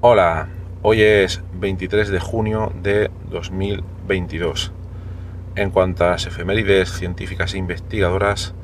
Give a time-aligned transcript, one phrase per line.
[0.00, 0.46] Hola,
[0.82, 4.70] hoy es 23 de junio de 2022.
[5.56, 8.54] En cuanto a las efemérides científicas e investigadoras,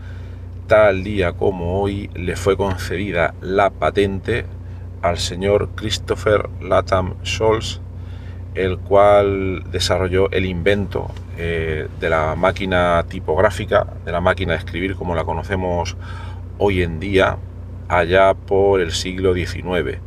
[0.69, 4.47] tal día como hoy le fue concedida la patente
[5.03, 7.81] al señor Christopher Latham Scholz,
[8.55, 14.95] el cual desarrolló el invento eh, de la máquina tipográfica, de la máquina de escribir
[14.95, 15.97] como la conocemos
[16.59, 17.39] hoy en día,
[17.89, 19.99] allá por el siglo XIX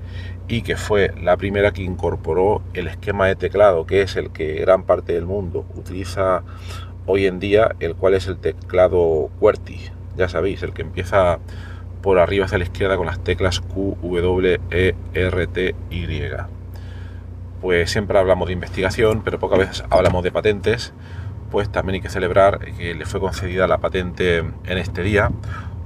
[0.47, 4.55] y que fue la primera que incorporó el esquema de teclado, que es el que
[4.55, 6.43] gran parte del mundo utiliza
[7.05, 9.79] hoy en día, el cual es el teclado QWERTY,
[10.17, 11.39] ya sabéis, el que empieza
[12.01, 16.07] por arriba hacia la izquierda con las teclas Q, W, E, R, T, Y.
[17.61, 20.93] Pues siempre hablamos de investigación, pero pocas veces hablamos de patentes,
[21.51, 25.31] pues también hay que celebrar que le fue concedida la patente en este día.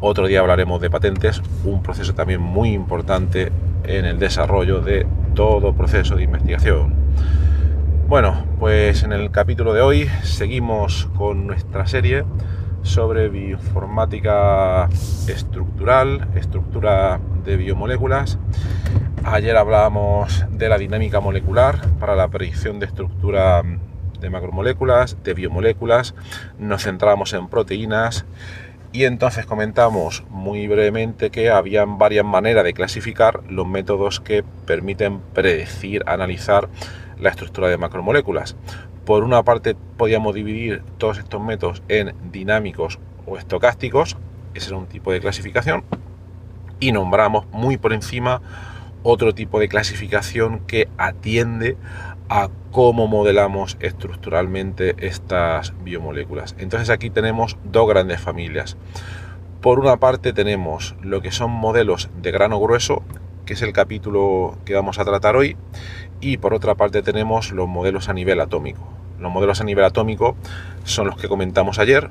[0.03, 3.51] Otro día hablaremos de patentes, un proceso también muy importante
[3.83, 6.95] en el desarrollo de todo proceso de investigación.
[8.07, 12.25] Bueno, pues en el capítulo de hoy seguimos con nuestra serie
[12.81, 14.89] sobre bioinformática
[15.27, 18.39] estructural, estructura de biomoléculas.
[19.23, 23.61] Ayer hablábamos de la dinámica molecular para la predicción de estructura
[24.19, 26.15] de macromoléculas, de biomoléculas.
[26.57, 28.25] Nos centramos en proteínas
[28.93, 35.19] y entonces comentamos muy brevemente que habían varias maneras de clasificar los métodos que permiten
[35.33, 36.67] predecir, analizar
[37.19, 38.55] la estructura de macromoléculas.
[39.05, 44.17] Por una parte podíamos dividir todos estos métodos en dinámicos o estocásticos,
[44.53, 45.83] ese era un tipo de clasificación,
[46.79, 48.41] y nombramos muy por encima
[49.03, 52.10] otro tipo de clasificación que atiende a
[52.71, 56.55] cómo modelamos estructuralmente estas biomoléculas.
[56.57, 58.77] Entonces aquí tenemos dos grandes familias.
[59.61, 63.03] Por una parte tenemos lo que son modelos de grano grueso,
[63.45, 65.57] que es el capítulo que vamos a tratar hoy,
[66.21, 68.87] y por otra parte tenemos los modelos a nivel atómico.
[69.19, 70.35] Los modelos a nivel atómico
[70.83, 72.09] son los que comentamos ayer,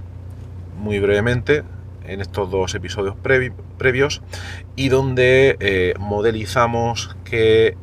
[0.78, 1.64] muy brevemente,
[2.06, 4.22] en estos dos episodios previos,
[4.76, 7.76] y donde eh, modelizamos que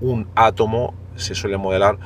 [0.00, 1.98] un átomo se suele modelar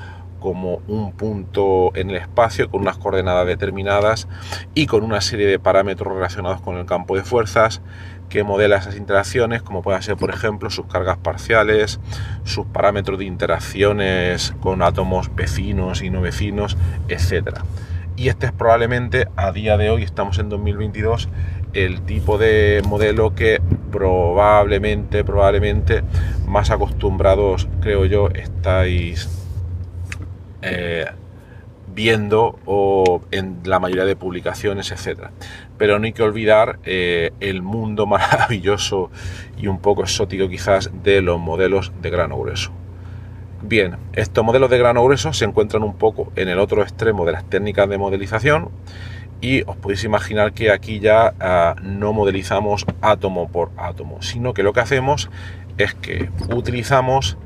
[0.44, 4.28] como un punto en el espacio con unas coordenadas determinadas
[4.74, 7.80] y con una serie de parámetros relacionados con el campo de fuerzas
[8.28, 11.98] que modela esas interacciones, como pueden ser, por ejemplo, sus cargas parciales,
[12.44, 16.76] sus parámetros de interacciones con átomos vecinos y no vecinos,
[17.08, 17.60] etc.
[18.16, 21.28] Y este es probablemente, a día de hoy, estamos en 2022,
[21.74, 26.02] el tipo de modelo que probablemente, probablemente
[26.46, 29.28] más acostumbrados, creo yo, estáis
[30.62, 31.06] eh,
[31.94, 35.30] viendo o en la mayoría de publicaciones, etcétera.
[35.78, 39.10] Pero no hay que olvidar eh, el mundo maravilloso
[39.56, 42.72] y un poco exótico quizás de los modelos de grano grueso.
[43.62, 47.32] Bien, estos modelos de grano grueso se encuentran un poco en el otro extremo de
[47.32, 48.68] las técnicas de modelización
[49.40, 54.62] y os podéis imaginar que aquí ya ah, no modelizamos átomo por átomo, sino que
[54.62, 55.30] lo que hacemos
[55.78, 57.36] es que utilizamos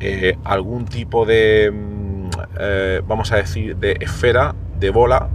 [0.00, 5.28] eh, algún tipo de, mm, eh, vamos a decir, de esfera, de bola,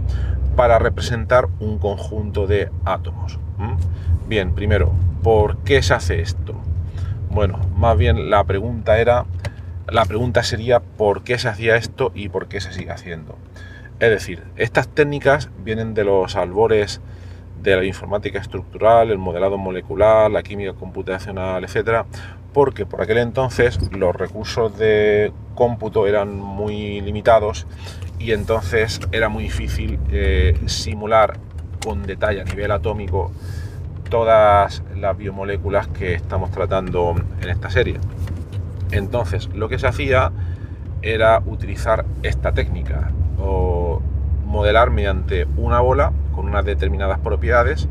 [0.56, 3.38] para representar un conjunto de átomos.
[4.28, 4.92] Bien, primero,
[5.22, 6.54] ¿por qué se hace esto?
[7.30, 9.24] Bueno, más bien la pregunta era,
[9.88, 13.36] la pregunta sería ¿por qué se hacía esto y por qué se sigue haciendo?
[14.00, 17.02] Es decir, estas técnicas vienen de los albores
[17.62, 22.06] de la informática estructural, el modelado molecular, la química computacional, etcétera,
[22.54, 27.66] porque por aquel entonces los recursos de cómputo eran muy limitados
[28.18, 31.38] y entonces era muy difícil eh, simular
[31.84, 33.30] con detalle a nivel atómico
[34.08, 37.98] todas las biomoléculas que estamos tratando en esta serie.
[38.92, 40.32] Entonces, lo que se hacía
[41.02, 44.00] era utilizar esta técnica o
[44.44, 47.88] modelar mediante una bola con unas determinadas propiedades,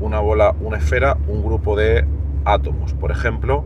[0.00, 2.04] una bola, una esfera, un grupo de
[2.44, 2.92] átomos.
[2.94, 3.64] Por ejemplo,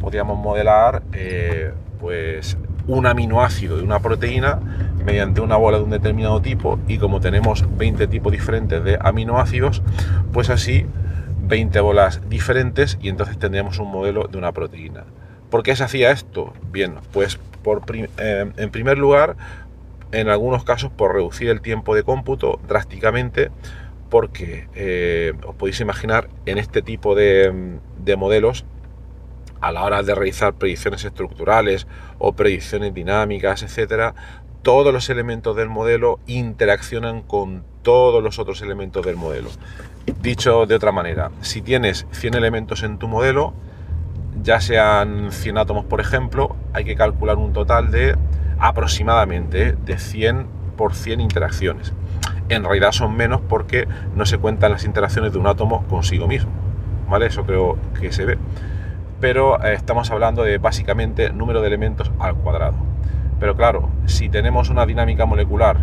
[0.00, 2.56] podríamos modelar eh, pues
[2.86, 4.58] un aminoácido de una proteína
[5.04, 9.82] mediante una bola de un determinado tipo y como tenemos 20 tipos diferentes de aminoácidos,
[10.32, 10.86] pues así
[11.44, 15.04] 20 bolas diferentes y entonces tendríamos un modelo de una proteína.
[15.50, 16.52] ¿Por qué se hacía esto?
[16.70, 19.36] Bien, pues por eh, en primer lugar,
[20.12, 23.50] en algunos casos por reducir el tiempo de cómputo drásticamente,
[24.10, 28.64] porque eh, os podéis imaginar en este tipo de, de modelos
[29.60, 31.86] a la hora de realizar predicciones estructurales
[32.18, 34.14] o predicciones dinámicas, etcétera,
[34.62, 39.48] todos los elementos del modelo interaccionan con todos los otros elementos del modelo.
[40.20, 43.54] Dicho de otra manera, si tienes 100 elementos en tu modelo,
[44.42, 48.16] ya sean 100 átomos por ejemplo, hay que calcular un total de
[48.58, 50.46] aproximadamente de 100
[50.76, 51.92] por 100 interacciones.
[52.48, 56.50] En realidad son menos porque no se cuentan las interacciones de un átomo consigo mismo.
[57.08, 57.26] ¿Vale?
[57.26, 58.38] Eso creo que se ve.
[59.20, 62.74] Pero eh, estamos hablando de básicamente número de elementos al cuadrado.
[63.38, 65.76] Pero claro, si tenemos una dinámica molecular,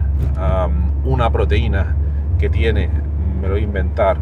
[1.03, 1.93] una proteína
[2.39, 2.89] que tiene,
[3.41, 4.17] me lo voy a inventar,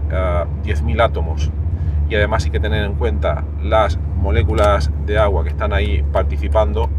[0.64, 1.52] 10.000 átomos,
[2.10, 6.90] y además hay que tener en cuenta las moléculas de agua que están ahí participando,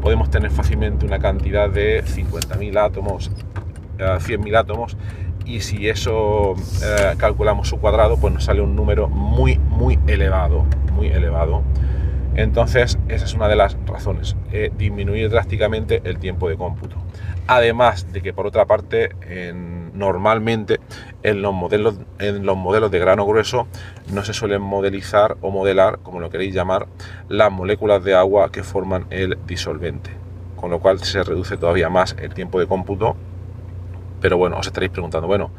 [0.00, 3.30] podemos tener fácilmente una cantidad de 50.000 átomos,
[3.98, 4.96] 100.000 átomos,
[5.44, 10.64] y si eso eh, calculamos su cuadrado, pues nos sale un número muy, muy elevado,
[10.92, 11.62] muy elevado.
[12.34, 16.96] Entonces, esa es una de las razones, eh, disminuir drásticamente el tiempo de cómputo.
[17.46, 19.10] Además de que, por otra parte,
[19.92, 20.80] normalmente
[21.22, 23.66] en los, modelos, en los modelos de grano grueso
[24.12, 26.86] no se suelen modelizar o modelar, como lo queréis llamar,
[27.28, 30.10] las moléculas de agua que forman el disolvente.
[30.56, 33.16] Con lo cual se reduce todavía más el tiempo de cómputo.
[34.20, 35.50] Pero bueno, os estaréis preguntando, bueno,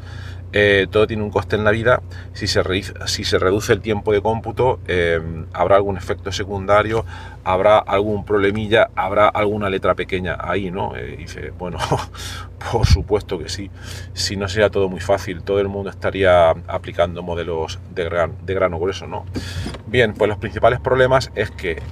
[0.56, 2.00] eh, todo tiene un coste en la vida.
[2.32, 5.20] Si se, reduce el tiempo de cómputo, eh,
[5.52, 7.04] habrá algún efecto secundario,
[7.42, 10.94] habrá algún problemilla, habrá alguna letra pequeña ahí, ¿no?
[10.94, 11.78] Eh, dice, bueno,
[12.72, 13.68] por supuesto que sí.
[14.12, 18.54] Si no sería todo muy fácil, todo el mundo estaría aplicando modelos de, gran, de
[18.54, 19.24] grano grueso, ¿no?
[19.88, 21.82] Bien, pues los principales problemas es que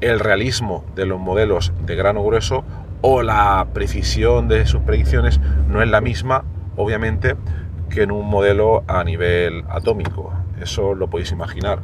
[0.00, 2.64] el realismo de los modelos de grano grueso
[3.00, 6.44] o la precisión de sus predicciones no es la misma
[6.76, 7.36] obviamente,
[7.88, 10.32] que en un modelo a nivel atómico.
[10.60, 11.80] Eso lo podéis imaginar.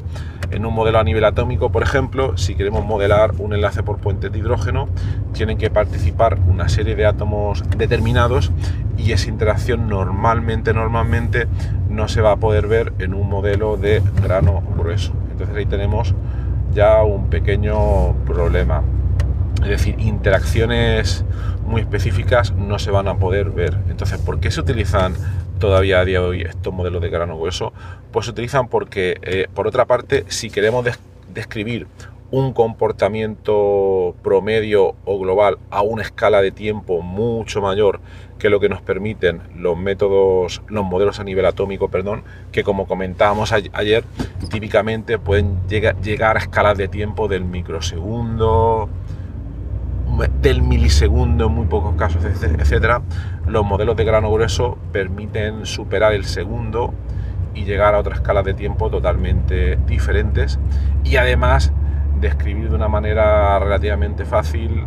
[0.50, 4.32] En un modelo a nivel atómico, por ejemplo, si queremos modelar un enlace por puentes
[4.32, 4.88] de hidrógeno,
[5.32, 8.50] tienen que participar una serie de átomos determinados
[8.96, 11.46] y esa interacción normalmente, normalmente
[11.88, 15.12] no se va a poder ver en un modelo de grano grueso.
[15.30, 16.14] Entonces ahí tenemos
[16.74, 18.82] ya un pequeño problema.
[19.62, 21.24] Es decir, interacciones
[21.66, 23.78] muy específicas no se van a poder ver.
[23.88, 25.14] Entonces, ¿por qué se utilizan
[25.58, 27.72] todavía a día de hoy estos modelos de grano grueso?
[28.12, 30.84] Pues se utilizan porque, eh, por otra parte, si queremos
[31.32, 31.86] describir
[32.32, 38.00] un comportamiento promedio o global a una escala de tiempo mucho mayor
[38.38, 42.88] que lo que nos permiten los métodos, los modelos a nivel atómico, perdón, que como
[42.88, 44.02] comentábamos ayer,
[44.50, 48.88] típicamente pueden llegar a escalas de tiempo del microsegundo,
[50.40, 53.02] del milisegundo en muy pocos casos, etcétera,
[53.46, 56.92] los modelos de grano grueso permiten superar el segundo
[57.54, 60.58] y llegar a otras escalas de tiempo totalmente diferentes
[61.04, 61.72] y además
[62.20, 64.84] describir de una manera relativamente fácil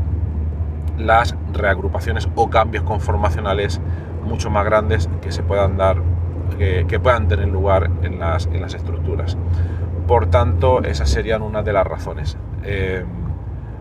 [0.97, 3.81] las reagrupaciones o cambios conformacionales
[4.23, 5.97] mucho más grandes que se puedan dar
[6.57, 9.37] que, puedan tener lugar en las, en las estructuras.
[10.07, 12.37] Por tanto esas serían una de las razones.
[12.63, 13.03] Eh,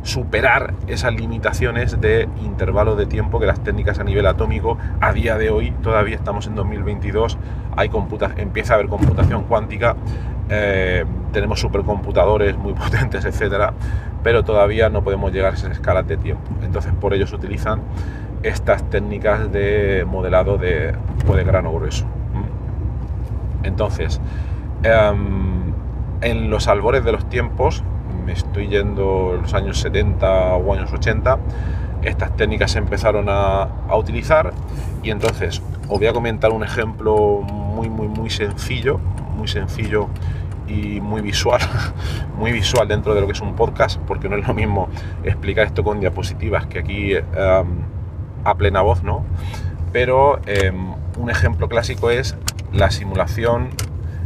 [0.04, 5.36] superar esas limitaciones de intervalo de tiempo que las técnicas a nivel atómico a día
[5.38, 7.38] de hoy, todavía estamos en 2022,
[7.74, 7.90] hay
[8.36, 9.96] empieza a haber computación cuántica,
[10.50, 13.72] eh, tenemos supercomputadores muy potentes, etcétera,
[14.22, 16.50] pero todavía no podemos llegar a esas escalas de tiempo.
[16.62, 17.80] Entonces, por ello se utilizan
[18.42, 20.94] estas técnicas de modelado de,
[21.34, 22.04] de grano grueso.
[23.62, 24.20] Entonces,
[24.82, 25.72] em,
[26.20, 27.82] en los albores de los tiempos,
[28.24, 31.38] me estoy yendo los años 70 o años 80,
[32.02, 34.52] estas técnicas se empezaron a, utilizar
[35.02, 38.98] y entonces os voy a comentar un ejemplo muy, muy, muy sencillo,
[39.36, 40.08] muy sencillo
[40.66, 41.60] y muy visual,
[42.38, 44.88] muy visual dentro de lo que es un podcast, porque no es lo mismo
[45.22, 47.14] explicar esto con diapositivas que aquí
[48.44, 49.24] a plena voz, ¿no?
[49.92, 52.36] Pero em, un ejemplo clásico es
[52.72, 53.70] la simulación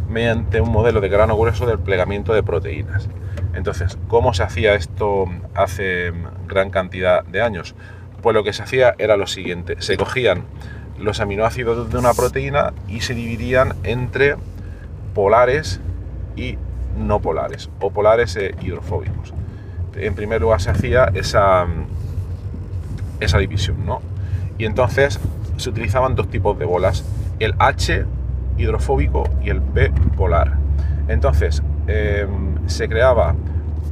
[0.09, 3.09] mediante un modelo de grano grueso del plegamiento de proteínas.
[3.59, 6.13] Entonces, ¿cómo se hacía esto hace
[6.47, 7.75] gran cantidad de años?
[8.23, 10.45] Pues lo que se hacía era lo siguiente, se cogían
[10.97, 14.37] los aminoácidos de una proteína y se dividían entre
[15.13, 15.81] polares
[16.37, 16.57] y
[16.97, 19.35] no polares, o polares e hidrofóbicos.
[19.97, 21.67] En primer lugar se hacía esa,
[23.19, 24.01] esa división, ¿no?
[24.57, 25.19] Y entonces
[25.57, 27.05] se utilizaban dos tipos de bolas,
[27.41, 28.05] el H
[28.57, 30.59] hidrofóbico y el P polar.
[31.09, 33.35] Entonces em, se creaba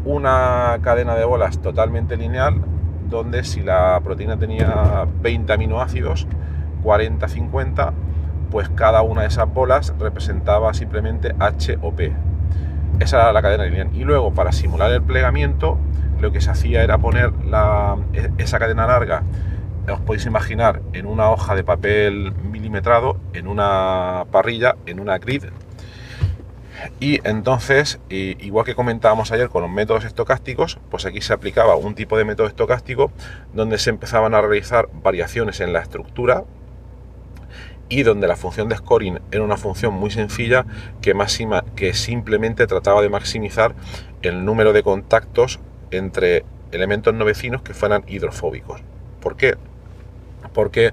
[0.06, 2.62] una cadena de bolas totalmente lineal
[3.10, 6.26] donde si la proteína tenía 20 aminoácidos,
[6.82, 7.92] 40, 50,
[8.50, 12.12] pues cada una de esas bolas representaba simplemente H o P.
[13.00, 13.90] Esa era la cadena lineal.
[13.92, 15.78] Y luego, para simular el plegamiento,
[16.20, 17.32] lo que se hacía era poner
[18.12, 19.22] e, esa cadena larga,
[19.92, 25.44] os podéis imaginar, en una hoja de papel milimetrado, en una parrilla, en una grid.
[27.00, 31.94] Y entonces, igual que comentábamos ayer con los métodos estocásticos, pues aquí se aplicaba un
[31.94, 33.10] tipo de método estocástico
[33.54, 36.44] donde se empezaban a realizar variaciones en la estructura
[37.88, 40.66] y donde la función de scoring era una función muy sencilla
[41.00, 43.74] que, máxima, que simplemente trataba de maximizar
[44.22, 48.80] el número de contactos entre elementos no vecinos que fueran hidrofóbicos.
[49.20, 49.54] ¿Por qué?
[50.52, 50.92] Porque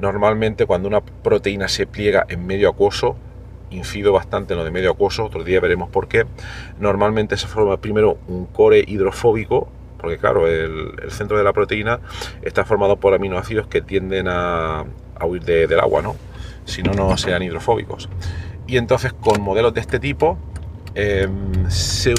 [0.00, 3.16] normalmente cuando una proteína se pliega en medio acuoso,
[3.70, 6.26] incido bastante en lo de medio acuoso, otro día veremos por qué,
[6.78, 12.00] normalmente se forma primero un core hidrofóbico, porque claro, el, centro de la proteína
[12.42, 14.84] está formado por aminoácidos que tienden a,
[15.22, 16.16] huir del agua, ¿no?
[16.64, 18.08] si no, no sean hidrofóbicos.
[18.66, 20.38] Y entonces con modelos de este tipo
[20.94, 22.14] em, se,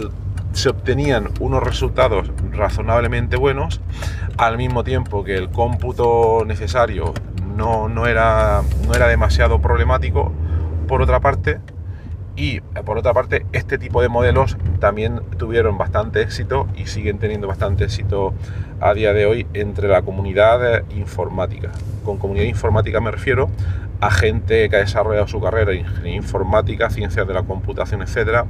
[0.70, 3.82] obtenían unos resultados razonablemente buenos,
[4.38, 7.14] al mismo tiempo que el cómputo necesario
[7.56, 8.64] no, era
[9.08, 10.34] demasiado problemático,
[10.92, 11.58] por otra parte,
[12.36, 17.48] y por otra parte, este tipo de modelos también tuvieron bastante éxito y siguen teniendo
[17.48, 18.34] bastante éxito
[18.82, 21.72] a día de hoy entre la comunidad informática.
[22.04, 23.50] Con comunidad informática me refiero
[24.02, 28.46] a gente que ha desarrollado su carrera en ingeniería informática, ciencias de la computación, etcétera,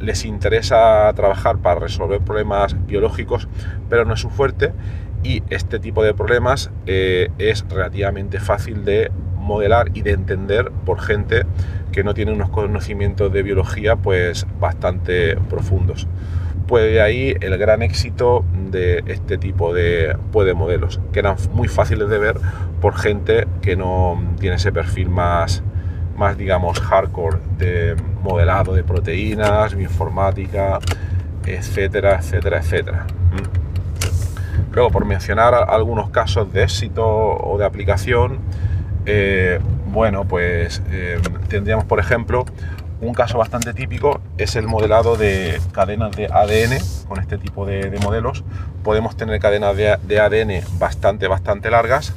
[0.00, 3.46] les interesa trabajar para resolver problemas biológicos,
[3.88, 4.72] pero no es su fuerte
[5.22, 11.00] y este tipo de problemas eh, es relativamente fácil de modelar y de entender por
[11.00, 11.42] gente
[11.90, 16.08] que no tiene unos conocimientos de biología pues bastante profundos.
[16.66, 21.36] Pues de ahí el gran éxito de este tipo de, pues, de modelos, que eran
[21.52, 22.36] muy fáciles de ver
[22.80, 25.62] por gente que no tiene ese perfil más,
[26.16, 30.78] más digamos, hardcore de modelado de proteínas, bioinformática,
[31.44, 33.06] etcétera, etcétera, etcétera.
[34.72, 38.38] Luego, por mencionar algunos casos de éxito o de aplicación,
[39.04, 42.46] eh, bueno, pues eh, tendríamos, por ejemplo,
[43.02, 46.78] un caso bastante típico es el modelado de cadenas de ADN.
[47.08, 48.44] Con este tipo de, modelos
[48.84, 52.14] podemos tener cadenas de, ADN bastante, bastante largas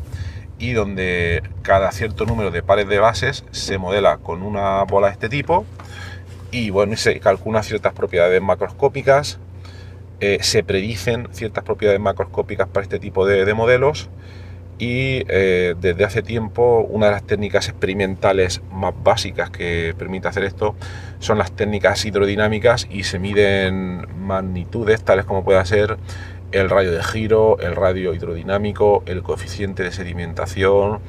[0.59, 5.13] y donde cada cierto número de pares de bases se modela con una bola de
[5.13, 5.65] este tipo
[6.51, 9.39] y bueno, y se calcula ciertas propiedades macroscópicas,
[10.19, 14.09] eh, se predicen ciertas propiedades macroscópicas para este tipo de, modelos
[14.77, 20.43] y eh, desde hace tiempo una de las técnicas experimentales más básicas que permite hacer
[20.43, 20.75] esto
[21.19, 25.97] son las técnicas hidrodinámicas y se miden magnitudes tales como pueda ser
[26.51, 30.99] el radio de giro, el radio hidrodinámico, el coeficiente de sedimentación,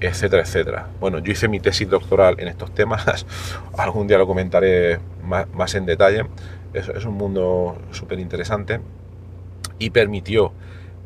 [0.00, 0.88] etcétera, etcétera.
[1.00, 3.26] Bueno, yo hice mi tesis doctoral en estos temas,
[3.78, 6.26] algún día lo comentaré más, en detalle.
[6.74, 8.80] Es, un mundo súper interesante
[9.78, 10.52] y permitió,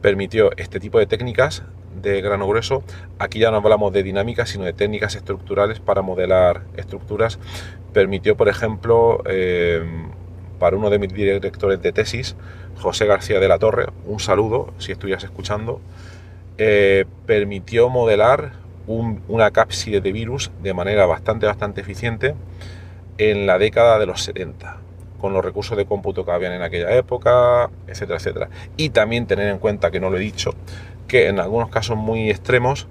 [0.01, 1.63] permitió este tipo de técnicas
[2.01, 2.83] de grano grueso.
[3.19, 7.39] Aquí ya no hablamos de dinámica, sino de técnicas estructurales para modelar estructuras.
[7.93, 9.83] Permitió, por ejemplo, eh,
[10.59, 12.35] para uno de mis directores de tesis,
[12.77, 15.81] José García de la Torre, un saludo si estuvieras escuchando,
[16.59, 18.53] eh, permitió modelar
[18.87, 22.35] una cápside de virus de manera bastante, bastante eficiente
[23.19, 24.79] en la década de los 70,
[25.21, 28.49] con los recursos de cómputo que habían en aquella época, etcétera, etcétera.
[28.77, 30.55] Y también tener en cuenta, que no lo he dicho,
[31.07, 32.87] que en algunos casos muy extremos,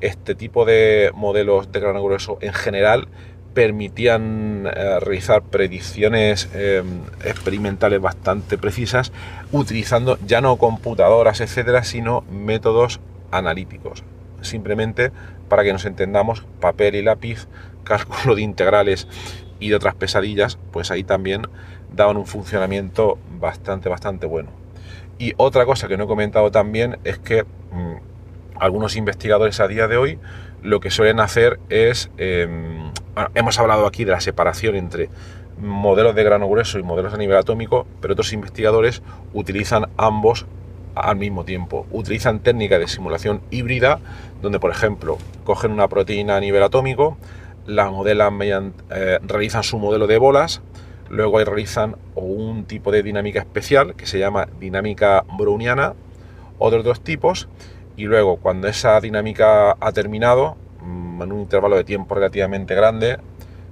[0.00, 3.08] este tipo de modelos de grano grueso en general
[3.54, 6.82] permitían eh, realizar predicciones eh,
[7.24, 9.12] experimentales bastante precisas
[9.52, 14.04] utilizando ya no computadoras, etcétera, sino métodos analíticos.
[14.40, 15.10] Simplemente
[15.48, 17.48] para que nos entendamos, papel y lápiz,
[17.84, 19.08] cálculo de integrales
[19.60, 21.42] y de otras pesadillas, pues ahí también
[21.92, 24.48] daban un funcionamiento bastante, bastante bueno.
[25.18, 27.96] Y otra cosa que no he comentado también es que mm,
[28.58, 30.18] algunos investigadores a día de hoy
[30.62, 32.90] lo que suelen hacer es, em,
[33.34, 35.08] hemos hablado aquí de la separación entre
[35.60, 39.02] modelos de grano grueso y modelos a nivel atómico, pero otros investigadores
[39.34, 40.46] utilizan ambos
[40.94, 41.86] al mismo tiempo.
[41.92, 44.00] Utilizan técnicas de simulación híbrida,
[44.42, 47.16] donde por ejemplo cogen una proteína a nivel atómico,
[47.70, 50.60] la modelan eh, realizan su modelo de bolas,
[51.08, 55.94] luego realizan un tipo de dinámica especial que se llama dinámica browniana,
[56.58, 57.48] otros dos tipos,
[57.96, 63.18] y luego cuando esa dinámica ha terminado, mm, en un intervalo de tiempo relativamente grande,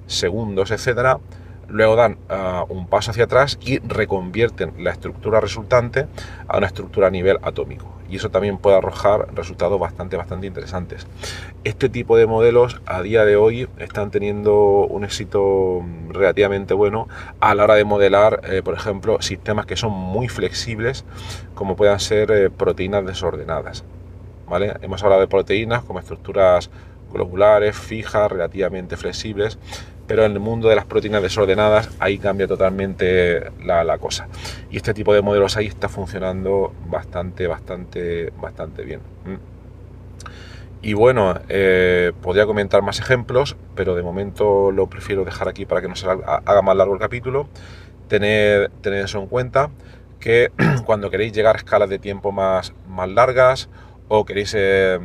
[0.07, 1.19] segundos, etcétera,
[1.69, 6.07] luego dan ah, un paso hacia atrás y reconvierten la estructura resultante
[6.47, 7.98] a una estructura a nivel atómico.
[8.09, 11.07] Y eso también puede arrojar resultados bastante, bastante interesantes.
[11.65, 17.09] Este tipo de modelos a día de hoy están teniendo un éxito relativamente bueno
[17.41, 21.05] a la hora de modelar, eh, por ejemplo, sistemas que son muy flexibles,
[21.55, 23.85] como puedan ser eh, proteínas desordenadas.
[24.49, 24.75] ¿Vale?
[24.81, 26.71] Hemos hablado de proteínas como estructuras
[27.13, 29.59] globulares, fijas, relativamente flexibles,
[30.09, 34.27] pero en el mundo de las proteínas desordenadas ahí cambia totalmente la, cosa.
[34.71, 39.01] Y este tipo de modelos ahí está funcionando bastante, bastante, bastante bien.
[40.81, 45.83] Y bueno, eh, podría comentar más ejemplos, pero de momento lo prefiero dejar aquí para
[45.83, 47.47] que no se haga más largo el capítulo.
[48.09, 49.71] Tener, tener eso en cuenta,
[50.21, 50.51] que
[50.87, 53.69] cuando queréis llegar a escalas de tiempo más, más largas
[54.09, 54.99] o queréis eh,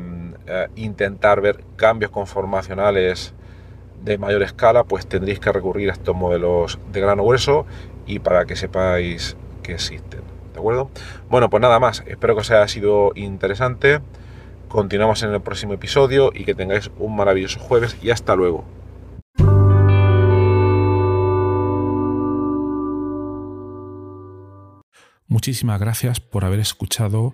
[0.47, 3.33] eh, intentar ver cambios conformacionales
[4.03, 7.65] de mayor escala, pues tendréis que recurrir a estos modelos de grano grueso
[8.05, 10.21] y para que sepáis que existen.
[10.53, 10.89] ¿De acuerdo?
[11.29, 12.03] Bueno, pues nada más.
[12.05, 14.01] Espero que os haya sido interesante.
[14.67, 18.65] Continuamos en el próximo episodio y que tengáis un maravilloso jueves y hasta luego.
[25.27, 27.33] Muchísimas gracias por haber escuchado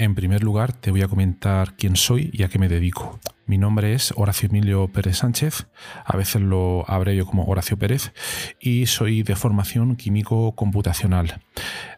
[0.00, 3.18] En primer lugar, te voy a comentar quién soy y a qué me dedico.
[3.46, 5.66] Mi nombre es Horacio Emilio Pérez Sánchez,
[6.04, 8.12] a veces lo abrevio como Horacio Pérez,
[8.60, 11.40] y soy de formación químico computacional.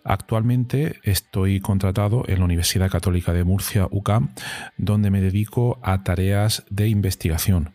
[0.02, 4.30] Actualmente estoy contratado en la Universidad Católica de Murcia, UCAM,
[4.78, 7.74] donde me dedico a tareas de investigación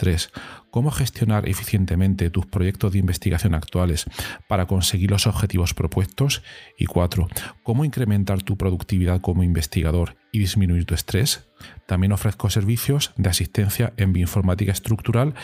[0.00, 0.30] 3.
[0.70, 4.06] Cómo gestionar eficientemente tus proyectos de investigación actuales
[4.48, 6.42] para conseguir los objetivos propuestos.
[6.78, 7.28] Y 4.
[7.62, 11.48] Cómo incrementar tu productividad como investigador y disminuir tu estrés.
[11.86, 15.34] También ofrezco servicios de asistencia en bioinformática estructural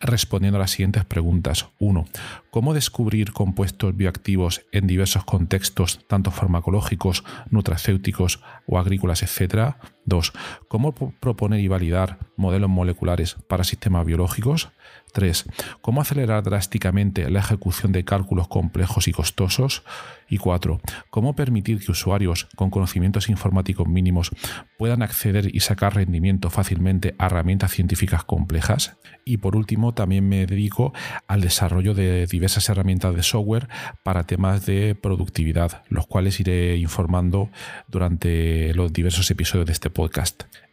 [0.00, 1.68] respondiendo a las siguientes preguntas.
[1.78, 2.04] 1.
[2.50, 9.78] ¿Cómo descubrir compuestos bioactivos en diversos contextos, tanto farmacológicos, nutracéuticos o agrícolas, etcétera?
[10.06, 10.32] 2.
[10.68, 14.70] ¿Cómo proponer y validar modelos moleculares para sistemas biológicos?
[15.14, 15.46] 3.
[15.80, 19.82] ¿Cómo acelerar drásticamente la ejecución de cálculos complejos y costosos?
[20.28, 20.80] Y 4.
[21.10, 24.30] ¿Cómo permitir que usuarios con conocimientos informáticos mínimos
[24.78, 28.96] puedan acceder y sacar rendimiento fácilmente a herramientas científicas complejas?
[29.26, 30.92] Y por último, último, también me dedico
[31.26, 33.66] al desarrollo de diversas herramientas de software
[34.02, 37.48] para temas de productividad, los cuales iré informando
[37.88, 40.42] durante los diversos episodios de este podcast.